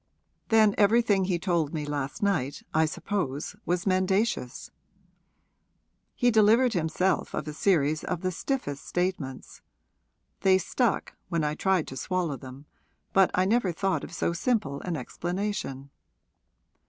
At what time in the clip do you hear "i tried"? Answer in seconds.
11.43-11.85